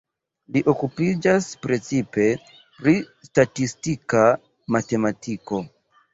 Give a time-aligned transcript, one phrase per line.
[0.53, 2.25] Li okupiĝas precipe
[2.79, 2.95] pri
[3.29, 4.27] statistika
[4.79, 5.63] matematiko.